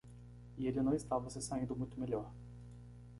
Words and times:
E 0.57 0.65
ele 0.65 0.81
não 0.81 0.95
estava 0.95 1.29
se 1.29 1.39
saindo 1.39 1.75
muito 1.75 1.99
melhor. 1.99 2.27